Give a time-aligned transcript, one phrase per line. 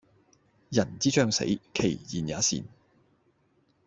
[0.71, 2.63] 人之將死其言也善